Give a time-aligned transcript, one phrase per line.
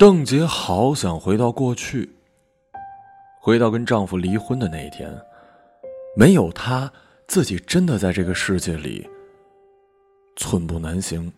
[0.00, 2.08] 邓婕好想回到过去，
[3.38, 5.14] 回到跟丈夫离婚的那一天，
[6.16, 6.90] 没有他，
[7.28, 9.06] 自己真的在这个世界里
[10.36, 11.30] 寸步难行。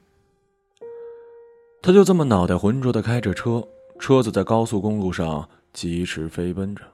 [1.83, 3.67] 她就这么脑袋浑浊的开着车，
[3.99, 6.85] 车子在高速公路上疾驰飞奔着。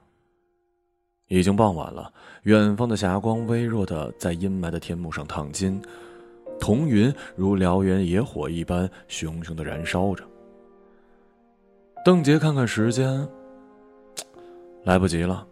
[1.27, 2.11] 已经傍晚了，
[2.45, 5.79] 远方的霞光微弱的在阴霾的天幕上烫金，
[6.59, 10.23] 彤云如燎原野火一般熊熊的燃烧着。
[12.05, 13.27] 邓婕看看时间，
[14.85, 15.45] 来不及了。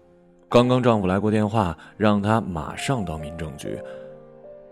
[0.50, 3.78] 刚刚丈夫来过电话，让她马上到民政局。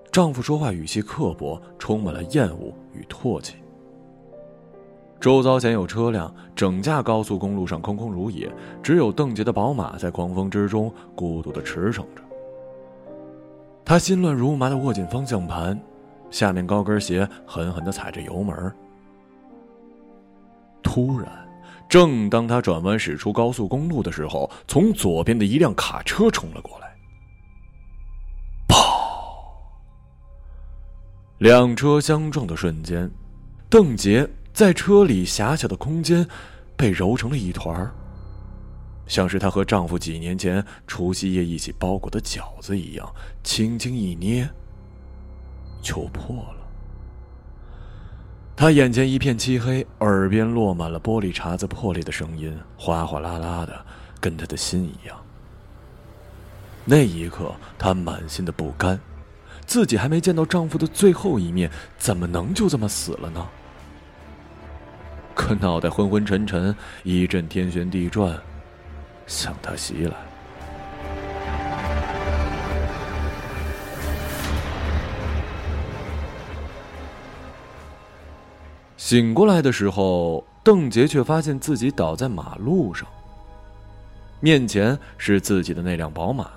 [0.10, 3.58] 丈夫说话语气刻薄，充满了厌恶与唾弃。
[5.20, 8.50] 周遭鲜有车辆，整架高速公路上空空如也，
[8.82, 12.24] 只有邓婕的宝马在狂风之中孤独的驰骋着。
[13.84, 15.78] 她心乱如麻的握紧方向盘，
[16.32, 18.72] 下面高跟鞋狠狠的踩着油门。
[20.82, 21.45] 突然，
[21.88, 26.96] 正当她转弯驶出高速公路的时候，从左边的一辆卡车冲了过来，
[28.68, 28.76] 砰！
[31.40, 33.10] 两车相撞的瞬间，
[33.70, 34.30] 邓婕。
[34.54, 36.26] 在车里狭小的空间，
[36.78, 37.94] 被揉成了一团儿，
[39.06, 43.14] 像是她和丈夫几年前除夕夜一起包裹的饺子一样，
[43.44, 44.50] 轻轻一捏
[45.82, 46.65] 就破了。
[48.58, 53.86] 她眼前一片漆黑，耳边落满了玻璃碴子破裂的声音，哗哗啦啦的，
[54.22, 55.18] 跟她的心一样。
[56.86, 58.98] 那一刻，她满心的不甘，
[59.66, 63.46] 自己还没见到丈夫的最后一面，怎么能就这么死了呢？
[65.34, 66.74] 可脑袋昏昏沉沉，
[67.04, 68.40] 一阵天旋地转，
[69.28, 70.16] 向她袭来。
[79.06, 83.08] 醒过来的时候，邓杰却发现自己倒在马路上。
[84.40, 86.50] 面前是自己的那辆宝马，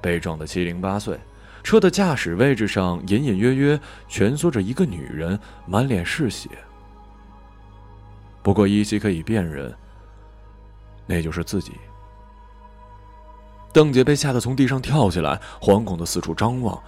[0.00, 1.18] 被撞得七零八碎，
[1.64, 5.36] 车的驾驶位置上隐隐约约蜷缩着一个女人，
[5.66, 6.48] 满脸是血。
[8.44, 9.74] 不过依稀可以辨认，
[11.04, 11.72] 那就是自己。
[13.72, 16.80] 邓姐被吓得从地上跳起来，惶恐的四处张望。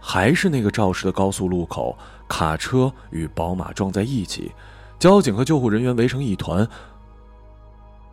[0.00, 1.98] 还是那个肇事的高速路口，
[2.28, 4.52] 卡车与宝马撞在一起，
[4.98, 6.68] 交警和救护人员围成一团。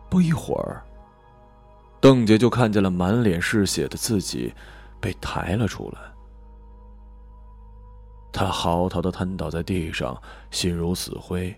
[0.08, 0.82] 不一会儿，
[2.00, 4.54] 邓姐就看见了满脸是血的自己
[5.00, 6.00] 被抬了出来。
[8.32, 11.54] 她嚎啕的瘫倒在地上，心如死灰。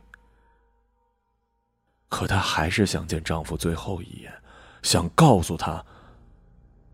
[2.09, 4.33] 可她还是想见丈夫最后一眼，
[4.83, 5.85] 想告诉他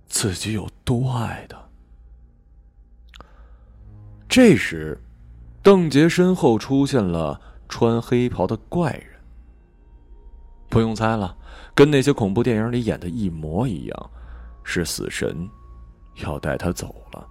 [0.08, 1.56] 自己有多爱他。
[4.28, 5.00] 这时，
[5.64, 9.06] 邓杰身后出现了穿黑袍的怪人。
[10.68, 11.34] 不用猜了，
[11.74, 14.10] 跟那些恐怖电影里演的一模一样，
[14.62, 15.48] 是死神，
[16.22, 17.26] 要带他走了。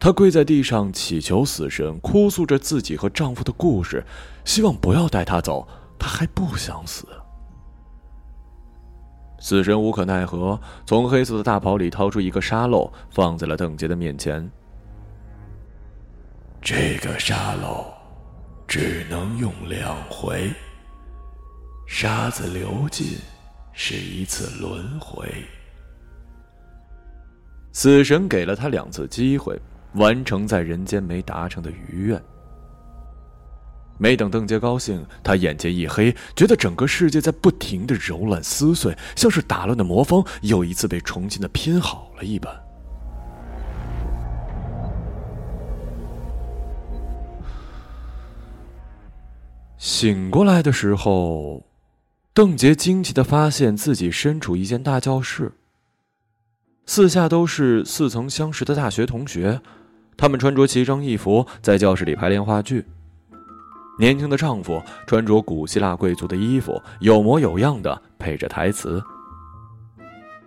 [0.00, 4.02] 她跪在地上祈求死神，哭诉着自己和丈夫的故事，
[4.46, 5.68] 希望不要带她走。
[5.98, 7.06] 他还不想死。
[9.38, 14.50] 死神无可奈何，从黑色的大袍里掏出一个沙漏，放在了邓杰的面前。
[16.64, 17.92] 这个沙漏
[18.68, 20.48] 只能用两回，
[21.88, 23.18] 沙子流尽
[23.72, 25.26] 是一次轮回。
[27.72, 29.60] 死神给了他两次机会，
[29.94, 32.22] 完成在人间没达成的余愿。
[33.98, 42.54] 没等邓杰高兴，他眼前一黑，觉得整个世界在不停的揉烂撕碎，像是打乱的魔方又一次被重新的拼好了一般。
[49.82, 51.66] 醒过来的时候，
[52.32, 55.50] 邓杰惊奇的发现自己身处一间大教室，
[56.86, 59.60] 四下都是似曾相识的大学同学，
[60.16, 62.86] 他们穿着奇装异服，在教室里排练话剧。
[63.98, 69.02] 年轻的丈夫穿着古希腊贵族的衣服，有模有样的配着台词。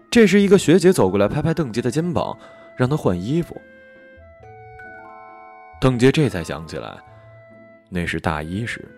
[0.10, 2.38] 这时，一个学姐走过来，拍拍邓杰的肩膀，
[2.78, 3.54] 让他换衣服。
[5.82, 6.96] 邓杰这才想起来，
[7.90, 8.90] 那是大一时，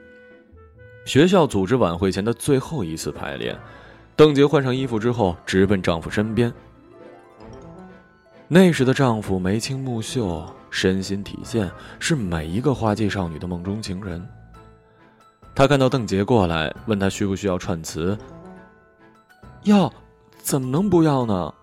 [1.07, 3.57] 学校组织晚会前的最后一次排练。
[4.13, 6.53] 邓杰换上衣服之后，直奔丈夫身边。
[8.49, 14.21] 那时的丈夫眉清目秀，身心体现，是每一个花季少女的梦中情人。
[15.55, 18.17] 他看到邓杰过来，问他需不需要串词。
[19.63, 19.91] 要，
[20.41, 21.53] 怎么能不要呢？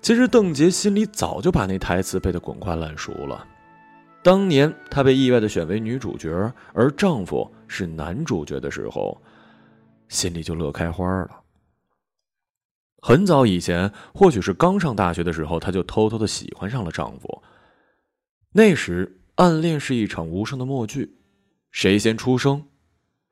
[0.00, 3.46] 其实邓杰心里早就把那台词背得滚瓜烂熟了。
[4.22, 6.30] 当年她被意外的选为女主角，
[6.72, 9.20] 而丈夫是男主角的时候，
[10.08, 11.42] 心里就乐开花了。
[13.00, 17.42] 很早以前，或许是刚上大学的时候，她就偷偷的喜欢上了丈夫。
[18.52, 21.16] 那时，暗恋是一场无声的默剧，
[21.70, 22.68] 谁先出声，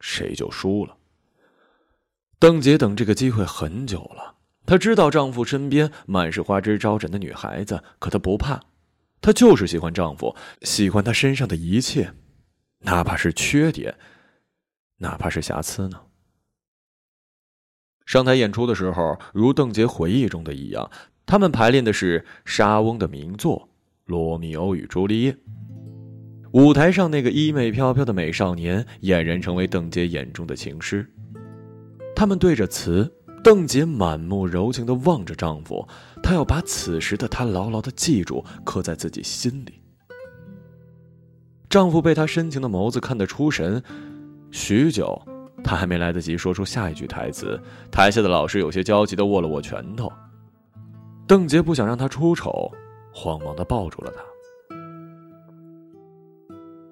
[0.00, 0.96] 谁就输了。
[2.38, 8.62] 邓婕等这个机会很久了，她知道丈夫身边满是花枝招展的女孩子，可她不怕，
[9.20, 12.14] 她就是喜欢丈夫，喜欢他身上的一切，
[12.78, 13.94] 哪怕是缺点，
[15.00, 16.00] 哪怕是瑕疵呢。
[18.06, 20.90] 上台演出的时候，如邓婕回忆中的一样，
[21.26, 23.68] 他们排练的是莎翁的名作
[24.06, 25.32] 《罗密欧与朱丽叶》。
[26.52, 31.08] 舞台上那个衣袂飘飘的美少年，俨然成为邓婕眼中的情诗。
[32.16, 33.10] 他们对着词，
[33.44, 35.88] 邓婕满目柔情地望着丈夫，
[36.22, 39.80] 她要把此时的他牢牢地记住，刻在自己心里。
[41.68, 43.80] 丈夫被她深情的眸子看得出神，
[44.50, 45.20] 许久。
[45.62, 47.60] 他还没来得及说出下一句台词，
[47.90, 50.10] 台下的老师有些焦急的握了握拳头。
[51.26, 52.72] 邓杰不想让他出丑，
[53.12, 54.22] 慌忙的抱住了他。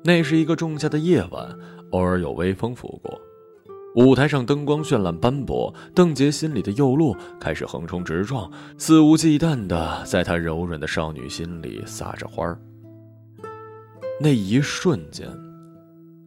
[0.05, 1.59] 那是一个仲夏的夜晚，
[1.93, 3.19] 偶尔有微风拂过，
[3.97, 12.61] 舞台上灯光绚烂斑驳，邓杰心里的右路开始横冲直撞，肆无忌惮的在他柔软的少女心里撒着花儿。
[14.21, 15.27] 那一瞬间。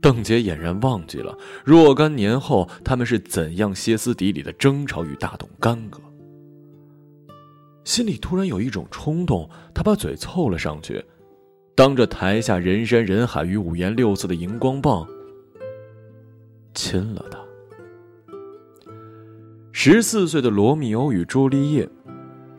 [0.02, 6.02] 邓婕俨然忘记了若干年后他们是怎样歇斯底里的争吵与大动干戈，
[7.84, 11.04] 心里突然有一种冲动，她把嘴凑了上去，
[11.76, 15.08] 当着台下人山人海与五颜六色的荧光棒
[16.74, 17.40] 亲了他。
[19.72, 21.88] 十四岁的罗密欧与朱丽叶，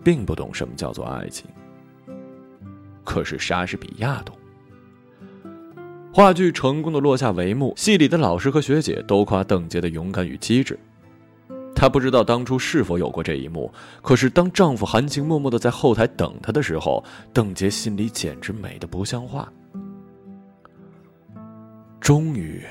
[0.05, 1.49] 并不懂什么叫做爱情，
[3.05, 4.37] 可是莎士比亚懂。
[6.15, 10.79] 话剧成功的落下帷幕，戏里的老师和学姐都夸邓婕的勇敢与机智。
[11.75, 13.73] 她不知道当初是否有过这一幕，
[14.03, 19.51] 可是当丈夫含情脉脉的在后台等她的时候，邓婕心里简直美得不像话。
[21.99, 22.63] 终于，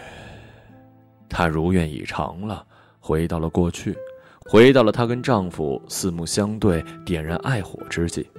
[1.27, 2.63] 她如愿以偿了，
[2.99, 3.97] 回到了过去，
[4.41, 8.29] 回到了她跟丈夫四目相对、点燃爱火之际。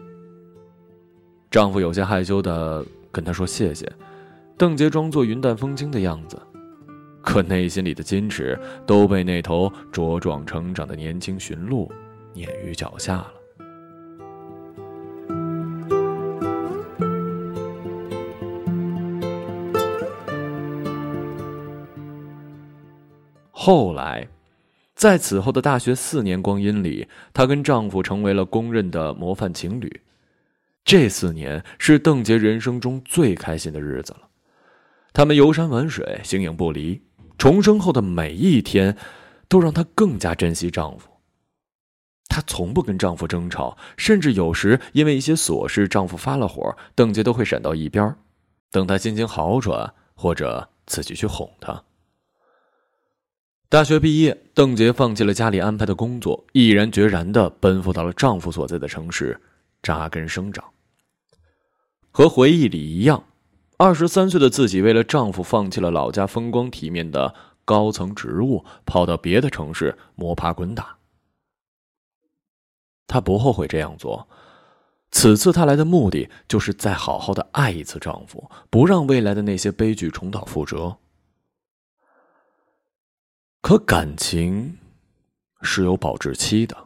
[1.50, 3.90] 丈夫有些害羞的跟她说谢谢。
[4.56, 6.40] 邓婕装作云淡风轻的样子，
[7.20, 11.90] 可内心里的矜持都被那头茁壮成长的年轻驯鹿
[12.32, 13.32] 碾于脚下了。
[23.50, 24.26] 后来，
[24.94, 30.00] 在此后的大学四年光阴里，她跟丈夫成为了公认的模范情侣。
[30.84, 34.28] 这四年是邓婕人生中最开心的日子了。
[35.12, 37.02] 他们游山玩水，形影不离。
[37.36, 38.96] 重生后的每一天，
[39.48, 41.08] 都让她更加珍惜丈夫。
[42.28, 48.14] 她从不跟丈夫争吵，甚至有时因为一些琐事，丈夫发了火，邓婕都会闪到一边，
[48.70, 51.82] 等他心情好转，或者自己去哄他。
[53.68, 59.38] 大学毕业，邓婕放弃了家里安排的工作，毅然决然的奔赴到了丈夫所在的城市，
[59.82, 60.64] 扎根生长。
[62.10, 63.24] 和回忆里一样。
[63.78, 70.98] 二十三岁的自己，为了丈夫，放弃了老家风光体面的高层职务，跑到别的城市摸爬滚打。
[73.06, 74.28] 她不后悔这样做。
[75.10, 80.96] 此次她来的目的，就是再好好的爱一次丈夫，不让未来的那些悲剧重蹈覆辙。
[83.60, 84.78] 可感情
[85.60, 86.76] 是有保质期的。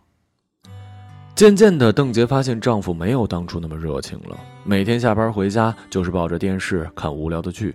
[1.35, 4.56] 渐渐的，邓婕发现丈夫没有当初那么热情了。
[4.69, 7.73] 每天下班回家就是抱着电视看无聊的剧。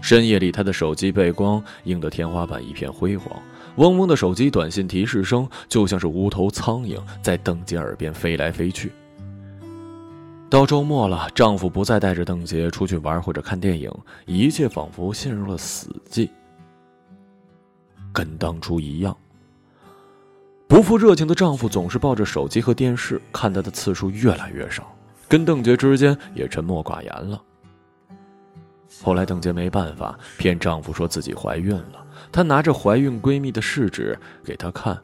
[0.00, 3.38] 深夜里，他的手机背光映得天花板一片辉煌，
[3.76, 8.90] 嗡嗡的手机短信提示声就像是无头苍蝇在邓婕耳边飞来飞去。
[10.48, 13.92] 到周末了，丈夫不再带着邓婕出去玩或者看电影，
[14.24, 16.30] 一切仿佛陷入了死寂，
[18.10, 19.14] 跟当初一样。
[20.66, 24.95] 不负热情的丈夫总是抱着手机和电视，看她的次数越来越少，
[25.28, 27.42] 跟邓婕之间也沉默寡言了。
[29.02, 32.06] 后来，邓婕没办法，骗丈夫说自己怀孕了。
[32.32, 34.98] 她拿着怀孕闺蜜的试纸给他看。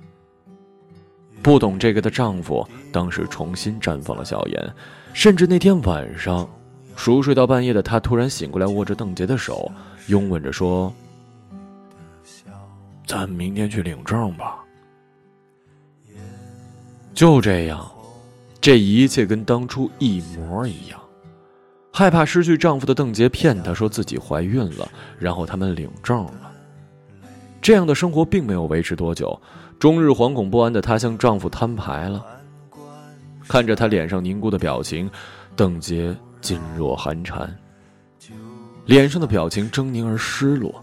[1.43, 4.75] 不懂这个的丈夫当时重新绽放了笑颜，
[5.13, 6.49] 甚至那天晚上，
[6.95, 9.71] 熟睡到半夜的他突然醒过来，握着邓婕的手，
[10.07, 10.95] 拥吻着说
[13.07, 14.65] ：“咱明天去领证吧。”
[17.13, 17.93] 就这样，
[18.63, 20.99] 这一切跟当初一模一样。
[21.93, 24.89] 害怕失去丈夫的邓婕骗她说自己怀孕了，
[25.19, 26.53] 然后他们领证了。
[27.61, 29.39] 这样的生活并没有维持多久，
[29.81, 32.25] 终日惶恐不安的她向丈夫摊牌了。
[33.49, 35.11] 看着他脸上凝固的表情，
[35.57, 37.53] 邓婕噤若寒蝉，
[38.87, 40.83] 脸上的表情狰狞而失落。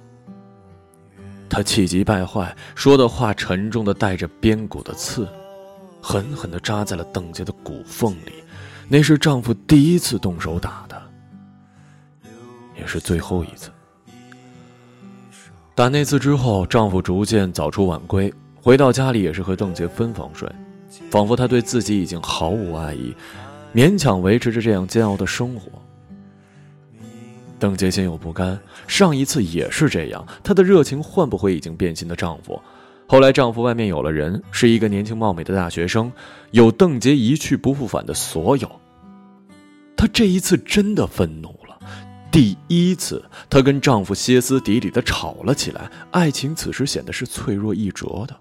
[1.49, 5.25] 她气急败坏，说的话沉重的带着鞭骨的刺，
[6.01, 8.43] 狠狠的扎在了邓婕的骨缝里。
[8.87, 11.01] 那是丈夫第一次动手打的，
[12.75, 13.69] 也是最后一次。
[15.75, 20.49] 打那次之后，丈夫逐渐早出晚归，回到家里也是和邓婕分房睡，
[21.11, 23.15] 仿佛他对自己已经毫无爱意，
[23.73, 25.71] 勉强维持着这样煎熬的生活。
[27.59, 32.59] 邓婕心有不甘，上一次也是这样，她的热情换不回已经变心的丈夫。
[33.11, 36.11] 后来丈夫外面有了人，是一个年轻貌美的大学生，
[36.51, 38.71] 有邓婕一去不复返的所有。
[39.97, 41.75] 她这一次真的愤怒了。
[42.31, 45.89] 第一次，她跟丈夫歇斯底里的吵了起来。
[46.11, 48.39] 爱情此时显得是脆弱易折的。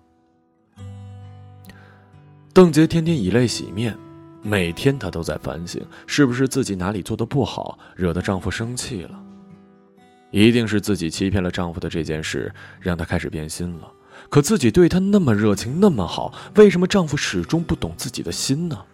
[2.53, 3.97] 邓婕天天以泪洗面，
[4.43, 9.19] 每天她都在反省，是不是自己哪里做的不好，惹得丈夫生气了？
[10.31, 13.91] 一定是自己欺骗了丈夫的这件事，让她开始变心了。
[14.29, 18.85] 可自己对她那么热情，那么好，为什么丈夫始终不懂自己的心呢？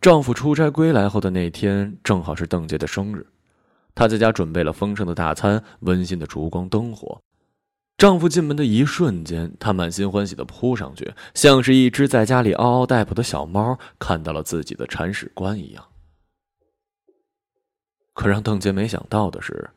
[0.00, 3.26] 丈夫出差归来后的那天，正好是邓婕的生日，
[3.94, 7.20] 她在家准备了丰盛的大餐，温馨的烛光灯火。
[7.98, 15.84] 丈夫进门的一瞬间，她满心欢喜的扑上去，像是一只在家里嗷嗷待哺的小猫看到了自己的铲屎官一样。
[18.14, 19.68] 可让邓婕没想到的是，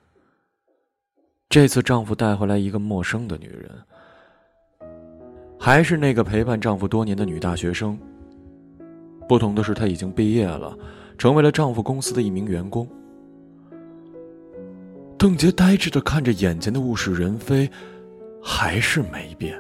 [1.54, 3.70] 这次丈夫带回来一个陌生的女人，
[5.60, 7.96] 还是那个陪伴丈夫多年的女大学生。
[9.30, 10.76] 不同的是，她已经毕业了，
[11.16, 12.90] 成为了丈夫公司的一名员工。
[15.16, 17.70] 邓杰呆滞的看着眼前的物是人非，
[18.42, 19.56] 还是没变。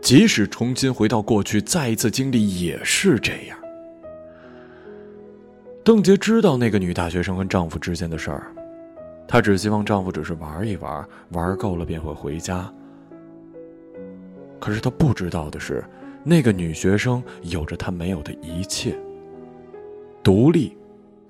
[0.00, 3.58] 即使重新回到过去，再一次经历也是这样。
[5.82, 8.52] 邓杰知道那个女大学生跟丈夫之间的事儿，
[9.28, 12.72] 她只希望丈夫只是玩一玩，玩够了便会回家。
[14.58, 15.84] 可是她不知道的是。
[16.24, 18.98] 那个女学生有着她没有的一切：
[20.22, 20.76] 独立、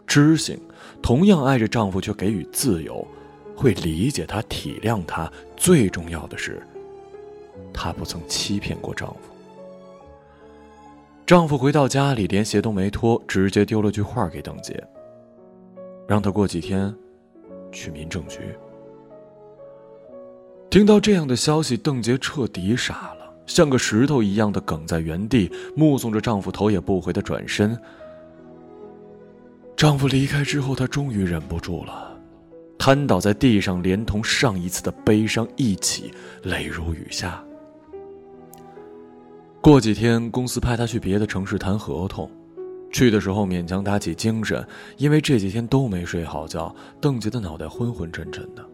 [0.07, 0.59] 知性，
[1.03, 3.07] 同样爱着丈夫，却给予自由，
[3.55, 5.31] 会理解他、体谅他。
[5.57, 6.61] 最重要的是，
[7.73, 9.17] 她不曾欺骗过丈夫。
[11.27, 14.83] 丈夫回到家里，连鞋都没脱，直接丢了句话给邓婕，
[16.09, 16.93] 让她过几天
[17.73, 18.41] 去民政局。
[20.71, 23.35] 听到这样的消息，邓婕彻底傻了。
[23.47, 27.75] 像个石头一样的梗在原地，目送着丈夫头也不回的转身。
[29.75, 32.15] 丈夫离开之后，她终于忍不住了，
[32.79, 37.43] 瘫倒在地上，连同上一次的悲伤一起泪如雨下。
[39.63, 42.31] 过几天，公司派她去别的城市谈合同，
[42.91, 44.67] 去的时候勉强打起精神，
[44.97, 48.65] 因为这几天都没睡好觉，邓杰的脑袋昏昏沉沉的。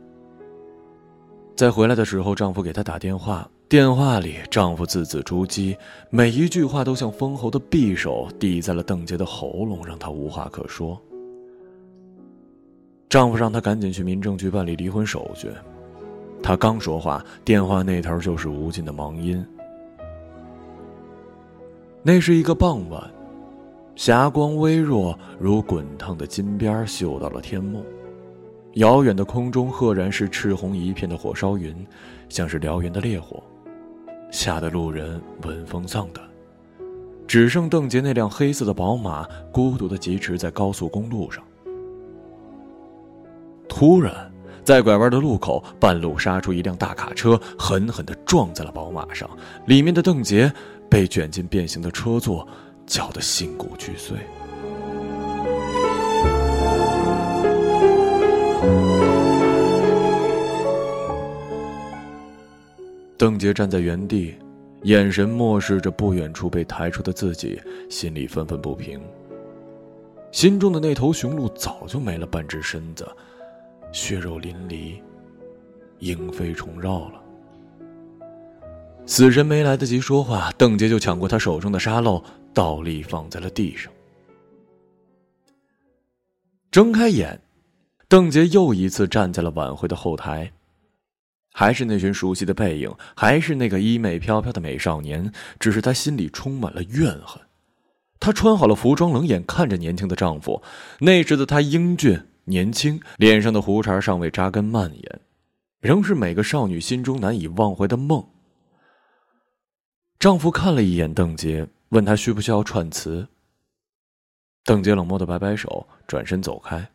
[1.56, 3.48] 在回来的时候，丈夫给她打电话。
[3.66, 5.76] 电话里，丈夫字字珠玑，
[6.10, 11.00] 每一句话都像封喉的匕首抵在了邓杰的喉咙，让她无话可说。
[13.08, 15.48] 丈夫让她赶紧去民政局办理离婚手续。
[16.42, 19.44] 她刚说话，电话那头就是无尽的忙音。
[22.02, 23.10] 那是一个傍晚，
[23.96, 27.84] 霞光微弱，如滚烫的金边绣到了天幕。
[28.74, 31.86] 遥远的空中赫然是赤红一片的火烧云，
[32.28, 33.40] 像是燎原的烈火。
[34.32, 36.24] 吓得路人闻风丧胆，
[37.24, 41.44] 只剩邓杰那辆黑色的宝马孤独的疾驰在高速公路上。
[43.68, 44.28] 突然，
[44.64, 49.30] 在拐弯的路口，半路杀出一辆大卡车，狠狠的撞在了宝马上，
[49.66, 50.52] 里面的邓杰
[50.90, 52.44] 被卷进变形的车座，
[52.86, 54.16] 叫得心骨俱碎。
[63.16, 64.34] 邓婕站在原地，
[64.82, 69.00] 眼神漠视着不远处被抬出的自己，心里愤愤不平。
[70.30, 73.06] 心中的那头雄鹿早就没了半只身子，
[73.92, 74.96] 血肉淋漓，
[76.00, 77.23] 鹰飞虫绕了。
[79.06, 83.92] 死神没来得及说话，邓杰就抢过他手中的沙漏，倒立放在了地上。
[86.70, 87.38] 睁开眼，
[88.08, 90.50] 邓杰又一次站在了晚会的后台。
[91.52, 95.30] 还是那群熟悉的背影，还是那个衣袂飘飘的美少年，
[95.60, 97.40] 只是她心里充满了怨恨。
[98.18, 100.62] 她穿好了服装，冷眼看着年轻的丈夫。
[100.98, 105.20] 那时的他英俊年轻，脸上的胡茬尚未扎根蔓延，
[105.80, 108.26] 仍是每个少女心中难以忘怀的梦。
[110.24, 113.28] 丈夫看了一眼邓婕，问她需不需要串词。
[114.64, 116.90] 邓婕冷漠的摆摆手，转身走开。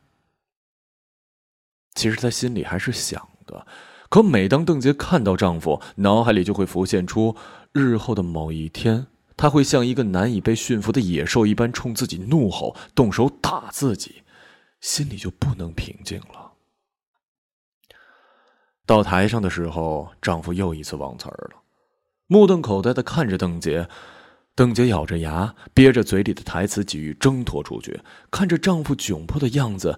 [1.93, 3.67] 其实她心里还是想的，
[4.09, 7.35] 可每当邓婕看到丈夫，脑海里就会浮现出
[7.71, 9.05] 日后的某一天，
[9.37, 14.23] 他会像一个难以被驯服的野兽一般冲自己怒吼，动手打自己，
[14.81, 16.53] 心里就不能平静了。
[18.87, 21.58] 到台上的时候，丈夫又一次忘词儿了，
[22.31, 23.89] 目瞪口呆的看着邓婕。
[24.53, 27.99] 邓婕咬着牙，憋着嘴里的台词，急于挣脱出去。
[28.29, 29.97] 看着丈夫窘迫的样子，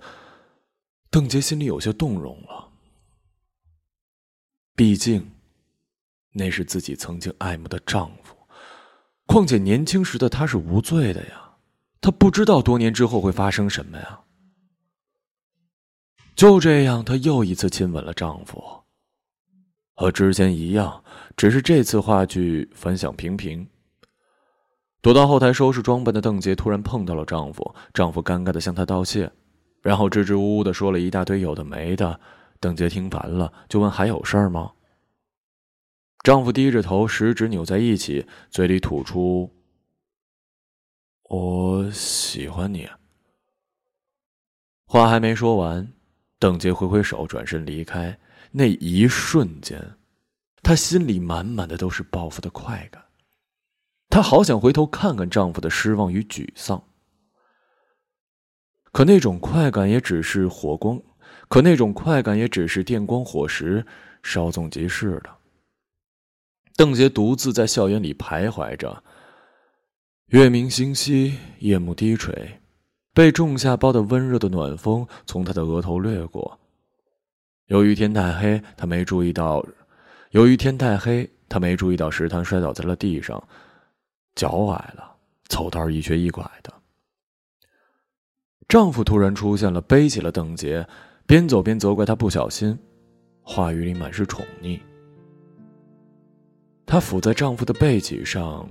[1.09, 2.69] 邓婕心里有些动容了。
[4.75, 5.31] 毕竟，
[6.33, 8.35] 那是自己曾经爱慕的丈夫，
[9.25, 11.55] 况且年轻时的他是无罪的呀。
[11.99, 14.21] 她不知道多年之后会发生什么呀。
[16.35, 18.80] 就这样，她又一次亲吻了丈夫，
[20.01, 21.03] 和之前一样，
[21.37, 23.67] 只是这次话剧反响平平。
[24.99, 29.31] 躲到后台收拾装扮的邓婕突然碰到了丈夫，丈夫尴尬的向她道谢，
[29.83, 32.19] 然后支支吾吾的说了一大堆有的没的。
[32.59, 34.71] 邓婕听烦了，就问还有事儿吗？
[36.23, 39.51] 丈夫低着头，食指扭在一起，嘴里吐出
[41.29, 42.89] ：“我喜欢你。”
[44.85, 45.93] 话还没说完，
[46.39, 48.17] 邓婕挥挥手，转身离开。
[48.51, 49.95] 那一瞬间，
[50.61, 53.03] 她心里满满的都是报复的快感。
[54.09, 56.83] 她好想回头看看丈夫的失望与沮丧，
[58.91, 61.01] 可那种快感也只是火光，
[61.47, 63.85] 可那种快感也只是电光火石，
[64.21, 65.29] 稍纵即逝的。
[66.75, 69.03] 邓婕独自在校园里徘徊着，
[70.27, 72.59] 月明星稀，夜幕低垂，
[73.13, 76.59] 被仲夏包的温热的暖风从她的额头掠过。
[77.71, 79.65] 由于天太黑，她没注意到；
[80.31, 83.41] 由于天太黑，她没注意到食堂摔倒在了地上。
[84.35, 85.15] 脚崴了，
[85.47, 86.73] 走道一瘸一拐的。
[88.67, 90.85] 丈夫突然出现了，背起了邓婕，
[91.25, 92.77] 边走边责怪她不小心，
[93.41, 94.77] 话语里满是宠溺。
[96.85, 98.69] 她伏在丈夫的背脊上，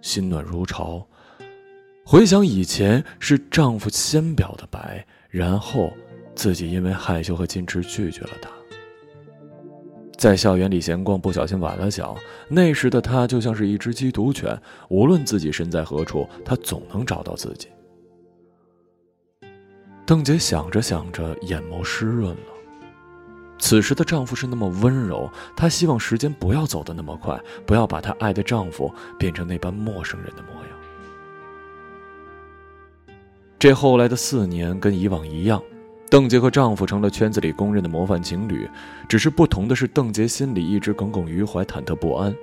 [0.00, 1.04] 心暖如潮。
[2.06, 5.92] 回想以前，是丈夫先表的白，然后
[6.38, 8.48] 自己因为害羞和矜持拒绝了他。
[10.16, 12.16] 在校园里闲逛，不小心崴了脚。
[12.48, 14.56] 那时的他就像是一只缉毒犬，
[14.88, 17.66] 无论自己身在何处，他总能找到自己。
[20.06, 22.52] 邓杰想着想着，眼眸湿润了。
[23.58, 30.70] 此时的丈夫是那么温柔，她希望时间不要走得那么快，不要把她爱的丈夫变成那般陌生人的模样。
[33.58, 35.60] 这后来的四年，跟以往一样。
[36.10, 38.68] 邓婕和丈夫成了圈子里公认的模范情侣，
[39.08, 42.34] 只是不同的是，邓婕心里一直耿耿于怀、忐忑不安。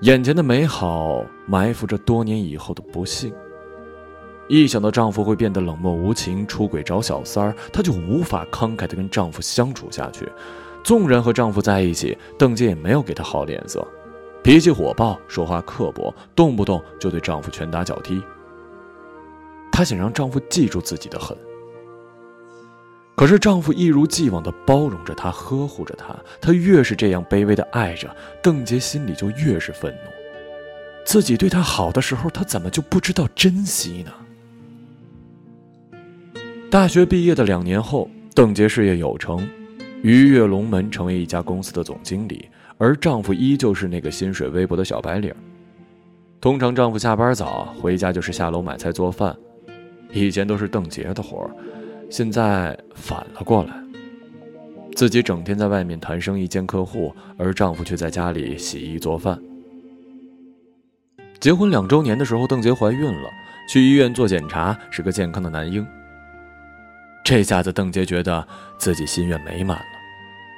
[0.00, 3.32] 眼前的美好埋伏着多年以后的不幸。
[4.48, 10.26] 一想到丈夫会变得冷漠无情、出轨找小三儿，她就无法慷慨地跟丈夫相处下去。
[10.84, 13.86] 纵然和丈夫在一起，邓婕也没有给他好脸色，
[14.42, 18.22] 脾气火爆，说话刻薄，动不动就对丈夫拳打脚踢。
[19.72, 21.36] 她想让丈夫记住自己的狠。
[23.16, 26.14] 可是丈夫一如既往的包容着她，呵护着她。
[26.38, 30.10] 她越是这样卑微的爱着，邓婕心里就越是愤怒。
[31.06, 34.12] 自己对她好的时候，她怎么就不知道珍惜呢？
[36.70, 39.48] 大学毕业的两年后，邓婕事业有成，
[40.02, 45.34] 鱼跃龙门，成为一家公司的总经理，而丈夫依旧是那个薪水微薄的小白领。
[46.38, 49.34] 通常丈夫下班早，回家就是下楼买菜做饭，
[50.12, 51.50] 以前都是邓婕的活儿。
[52.08, 53.74] 现在反了过来，
[54.94, 59.38] 自己整天在外面谈生意见客户，而丈夫却在家里洗衣做饭。
[61.40, 63.28] 结婚两周年的时候，邓婕怀孕了，
[63.68, 65.86] 去医院做检查，是个健康的男婴。
[67.24, 68.46] 这下子，邓婕觉得
[68.78, 69.84] 自己心愿美满了，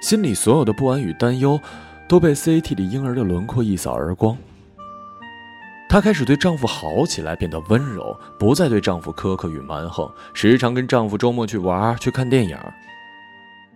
[0.02, 1.58] 心里所有的不安与担忧，
[2.06, 4.36] 都被 CT 里婴儿的轮廓一扫而光。
[5.88, 12.58] 她开始对丈夫好起来，变得温柔，不再对丈夫苛刻与蛮横，时常跟丈夫周末去玩、去看电影。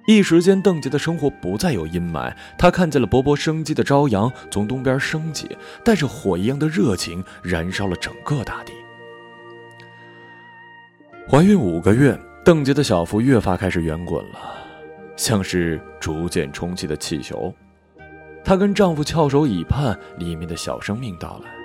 [0.07, 8.73] 一时间，邓婕的生活不再有阴霾，她看见了勃勃生机的朝阳从东边升起，带着火一样的热情，燃烧了整个大地。
[11.31, 14.39] 怀孕五个月，邓婕的小腹越发开始圆滚了，
[15.17, 17.55] 像是逐渐充气的气球。
[18.45, 21.62] 她跟丈夫翘首以盼，里面的小生命到来。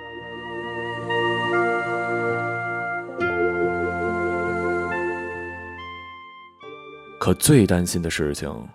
[7.18, 8.68] 可最担心的事情，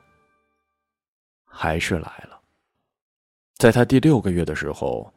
[1.45, 2.39] 还是来了。
[3.57, 5.11] 在她第六个月的时候，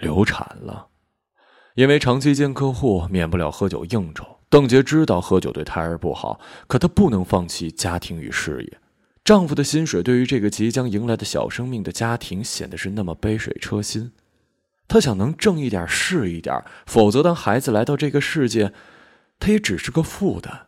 [0.00, 0.88] 流产了。
[1.74, 4.26] 因为长期见客户，免不了喝酒应酬。
[4.48, 8.78] 邓杰知道喝酒对胎儿不好，可她不能放弃家庭与事业。
[9.24, 14.12] 丈夫的薪水对于这个即将迎来的小生命的家庭显得是那么杯水车薪。
[14.88, 18.72] 她想能挣一点是一点，否则当孩子来到这个世界，
[19.38, 20.66] 她也只是个负担。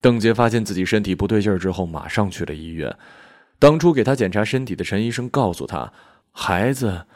[0.00, 2.96] 邓杰发现自己身体不对劲儿之后，马上去了医院。
[3.58, 5.92] 当初给他检查身体的陈医生告诉他，
[6.30, 7.06] 孩子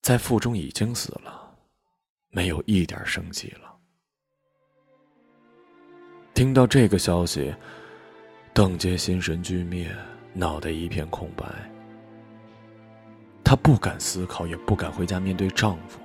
[0.00, 1.54] 在腹中已经死了，
[2.30, 3.74] 没有一点生机了。
[6.32, 7.52] 听到这个消息，
[8.54, 9.90] 邓杰心神俱灭，
[10.32, 11.44] 脑袋一片空白。
[13.42, 15.98] 她不敢思考，也不敢回家面对丈夫。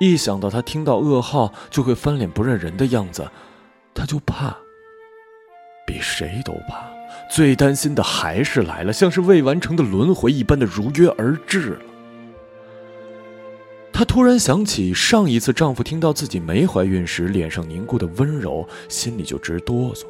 [0.00, 3.26] 一想到他听到噩耗就会翻脸不认人的样子，
[3.94, 4.54] 她就怕。
[5.90, 6.88] 比谁都怕，
[7.28, 11.80] 最担心的还是来了，像是未完成的轮回一般的如约而至了。
[13.92, 20.04] 她突然想起上一次丈夫听到自己没怀孕时脸上凝固的温柔，心里就直哆嗦。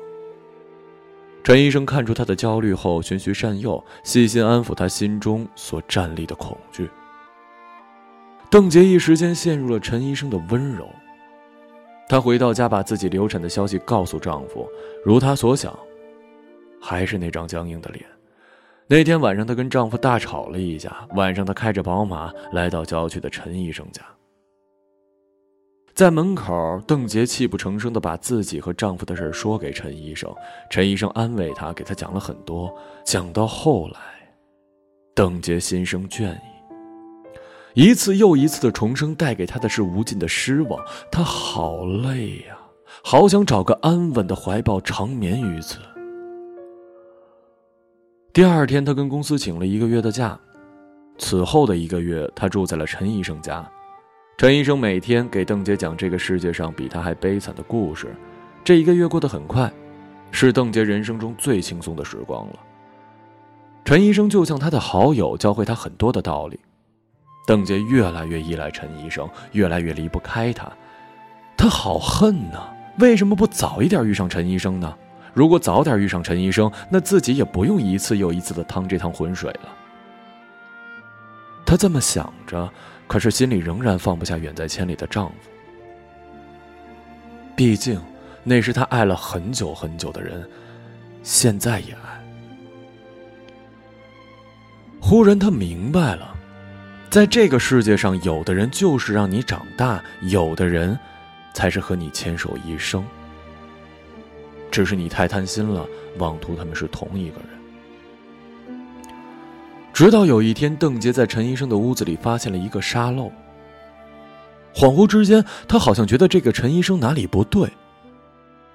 [1.42, 6.90] 陈医生看出她的焦虑后，循循善诱，细心安抚她心中所站立的恐惧。
[8.50, 10.86] 邓婕一时间陷入了陈医生的温柔。
[12.10, 14.68] 她回到家，把自己流产的消息告诉丈夫。
[15.04, 15.78] 如她所想，
[16.82, 18.04] 还是那张僵硬的脸。
[18.88, 21.06] 那天晚上，她跟丈夫大吵了一架。
[21.14, 24.02] 晚上，她开着宝马来到郊区的陈医生家。
[25.94, 30.34] 在门口，邓婕泣不成声的把自己和丈夫的事说给陈医生。
[30.68, 32.76] 陈医生安慰她，给她讲了很多。
[33.04, 34.00] 讲到后来，
[35.14, 36.49] 邓婕心生倦意。
[37.74, 42.58] 一次又一次的重生带给他的是无尽的失望，他好累呀，
[43.04, 45.78] 好想找个安稳的怀抱长眠于此。
[48.32, 50.38] 第二天，他跟公司请了一个月的假，
[51.18, 53.68] 此后的一个月，他住在了陈医生家。
[54.36, 58.14] 陈医生每天给邓婕讲这个世界上比他还悲惨的故事。
[58.64, 59.72] 这一个月过得很快，
[60.30, 62.54] 是邓婕人生中最轻松的时光了。
[63.84, 66.58] 陈医生就像他的好友，教会他很多的道理。
[67.46, 70.70] 邓婕越来越依赖陈医生，越来越离不开他，
[71.56, 72.68] 他好恨呐！
[72.98, 74.96] 为什么不早一点遇上陈医生呢？
[75.32, 79.68] 如果早点遇上陈医生，那自己也不用一次又一次的趟这趟浑水了。
[81.64, 82.70] 他这么想着，
[83.06, 85.50] 可是心里仍然放不下远在千里的丈夫。
[87.56, 88.00] 毕竟，
[88.42, 90.48] 那是他爱了很久很久的人，
[91.22, 92.20] 现在也爱。
[95.00, 96.36] 忽然，他明白了。
[97.10, 100.96] 在这个世界上，有的人就是让你长大，有的人，
[101.52, 103.04] 才是和你牵手一生。
[104.70, 105.84] 只是你太贪心了，
[106.18, 107.48] 妄图他们是同一个人。
[109.92, 113.24] 直到有一天，邓杰在陈医生的屋子里发现了一个沙漏。
[114.72, 117.68] 恍惚之间，他好像觉得这个陈医生哪里不对，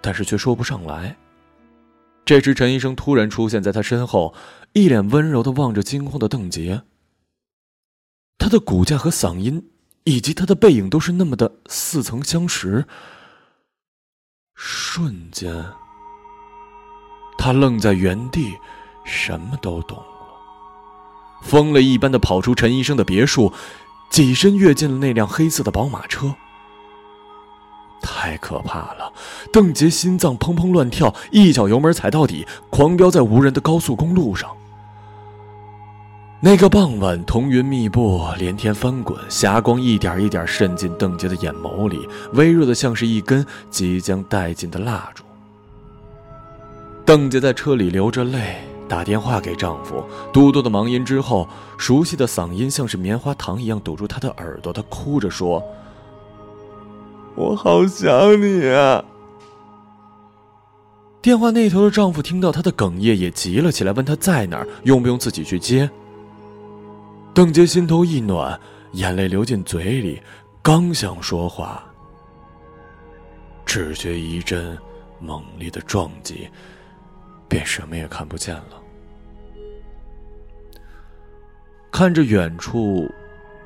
[0.02, 1.16] 但是却说不上来。
[2.26, 4.34] 这时，陈医生突然出现在他身后，
[4.74, 6.82] 一脸温柔的望着惊慌的邓杰。
[8.38, 9.70] 他的骨架和嗓音，
[10.04, 12.86] 以及他的背影，都是那么的似曾相识。
[14.54, 15.66] 瞬间，
[17.38, 18.54] 他愣在原地，
[19.04, 20.04] 什么都懂了，
[21.44, 23.52] 疯了一般的跑出陈医生的别墅，
[24.10, 26.36] 起身跃进了那辆黑色的宝马车。
[28.02, 29.12] 太可怕了！
[29.52, 34.56] 邓杰心脏砰砰乱跳，一脚油门踩到底，狂飙在无人的高速公路上。
[36.46, 45.24] 那个傍晚，彤云密布，连天翻滚，霞光一点一点渗进邓婕的眼眸里，微弱的像是一根即将殆尽的蜡烛。
[47.04, 55.64] 邓婕在车里流着泪，打电话给丈夫，嘟嘟的忙音之后，熟悉的嗓音像是棉花糖一样堵住她的耳朵，她哭着说
[57.34, 59.04] ：“我好想你啊！”
[61.24, 65.90] 电话那头的丈夫听到她的哽咽，也急了起来，问她在哪儿，用不用自己去接。
[67.36, 68.58] 邓杰心头一暖，
[68.94, 70.24] 眼泪流进嘴里，
[70.62, 71.84] 刚想说话，
[73.66, 74.78] 只觉一阵
[75.20, 76.50] 猛烈的撞击，
[77.50, 78.82] 便什么也看不见了。
[81.92, 83.06] 看着远处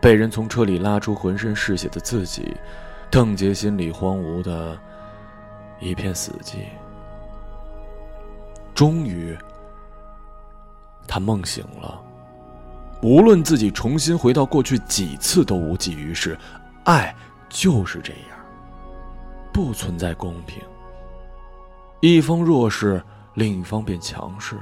[0.01, 2.57] 被人从车里拉出、浑身是血的自己，
[3.11, 4.75] 邓杰心里荒芜的
[5.79, 6.55] 一片死寂。
[8.73, 9.37] 终于，
[11.07, 12.01] 他梦醒了。
[13.01, 16.37] 无论自己重新回到过去几次都无济于事，
[16.83, 17.15] 爱
[17.47, 18.37] 就是这样，
[19.53, 20.61] 不存在公平。
[22.01, 23.01] 一方弱势，
[23.35, 24.55] 另一方便强势；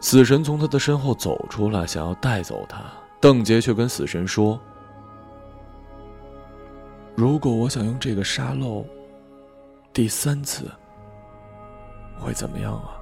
[0.00, 2.80] 死神从他的身后走出来，想要带走他。
[3.20, 4.60] 邓杰却跟死神说
[7.16, 8.84] ：“如果我想用这个沙漏，
[9.92, 10.70] 第三次，
[12.18, 13.00] 会怎么样啊？”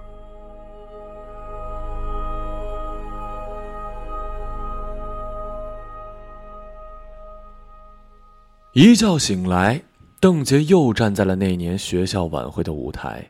[8.75, 9.83] 一觉醒来，
[10.19, 13.23] 邓杰又站在了那年学校晚会的舞台。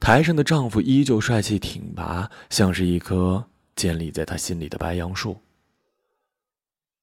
[0.00, 3.44] 台上的丈夫依旧帅气挺拔，像是一棵
[3.76, 5.36] 建立在他心里的白杨树。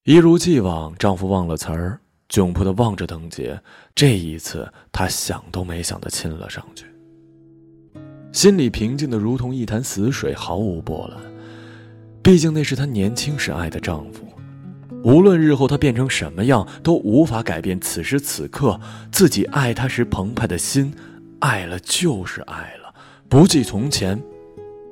[0.04, 3.62] 一如既往，丈夫忘了词儿，窘迫的望着邓杰。
[3.94, 6.86] 这一次，他想都没想的亲了上去，
[8.32, 11.20] 心里平静的如同一潭死水，毫无波澜。
[12.24, 14.26] 毕竟那是她年轻时爱的丈夫，
[15.04, 18.80] 无论日后他变成什么样，都无法改变此时此刻
[19.12, 20.94] 自己爱他时澎湃的心。
[21.40, 22.94] 爱了就是爱了。
[23.30, 24.22] 不计从前，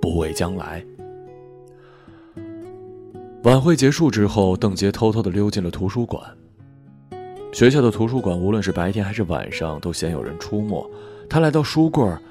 [0.02, 0.84] 不畏将来。
[3.44, 6.24] 晚会结束之后，邓杰偷偷的溜进了图书馆。
[7.52, 10.90] 学校的图书馆，无论是白天还是晚上，都鲜有人出没。
[11.30, 12.22] 他来到书柜儿，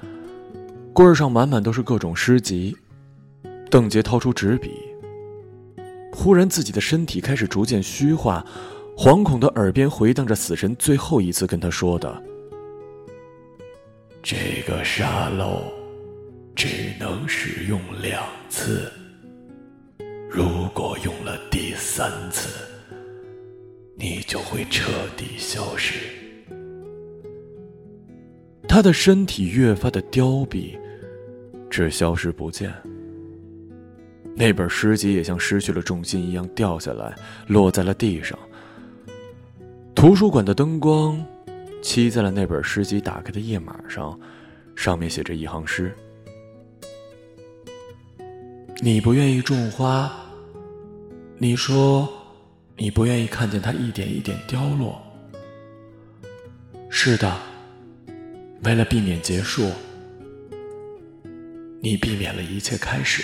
[0.93, 2.75] 柜儿上满满都是各种诗集。
[3.69, 4.71] 邓杰掏出纸笔，
[6.19, 8.43] 忽然自己的身体开始逐渐虚化，
[8.97, 12.23] 惶恐的耳边回荡着死神最后一次跟他说的
[14.23, 14.35] ：“这
[14.67, 15.61] 个沙漏。”
[16.55, 18.91] 只能使用两次。
[20.27, 22.49] 如果用了第三次，
[23.95, 25.99] 你就会彻底消失。
[28.67, 30.75] 他的身体越发的凋敝，
[31.69, 32.73] 只消失不见。
[34.39, 37.11] 那本诗集也像失去了重心一样掉下来，
[37.47, 38.37] 落在了地上。
[39.95, 41.25] 图书馆的灯光，
[41.81, 44.17] 漆在了那本诗集打开的页码上，
[44.75, 45.91] 上面写着一行诗。
[48.79, 50.11] 你不愿意种花，
[51.39, 52.07] 你说
[52.75, 55.01] 你不愿意看见它一点一点凋落。
[56.91, 57.35] 是的，
[58.63, 59.71] 为了避免结束，
[61.81, 63.23] 你避免了一切开始。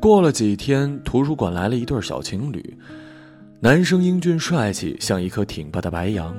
[0.00, 2.78] 过了几天，图书馆来了一对小情侣，
[3.60, 6.36] 男生英俊帅气，像一棵挺拔的白杨。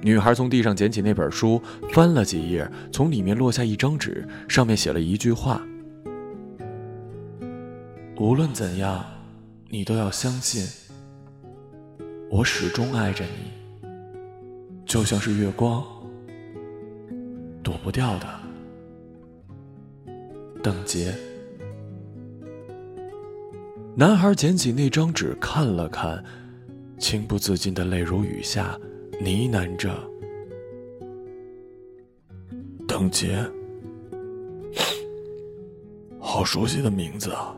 [0.00, 5.62] 女孩从地上捡起那本书，翻了几页，从里面落下一张纸，上面写了一句话
[8.18, 9.04] ：“无论怎样，
[9.68, 10.64] 你都要相信，
[12.30, 13.88] 我始终爱着你，
[14.84, 15.84] 就像是月光，
[17.62, 18.26] 躲不掉的。”
[20.62, 21.14] 邓杰。
[23.98, 26.22] 男孩捡起那张纸看了看，
[27.00, 28.78] 情不自禁的泪如雨下。
[29.20, 29.92] 呢喃着，
[32.86, 33.44] 等杰，
[36.20, 37.56] 好熟悉的名字啊。